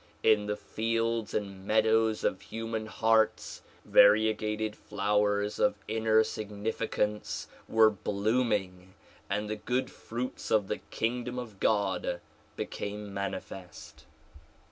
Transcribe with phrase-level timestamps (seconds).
[0.23, 8.95] In the fields and meadows of human hearts variegated flowers of inner significance were blooming
[9.29, 12.19] and the good fruits of the king dom of God
[12.55, 14.05] became manifest.